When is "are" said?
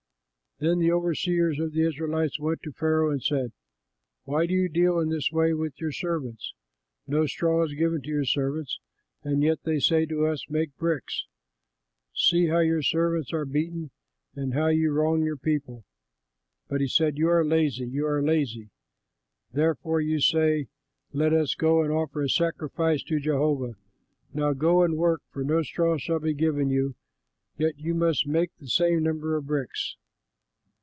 13.33-13.43, 17.29-17.43, 18.05-18.21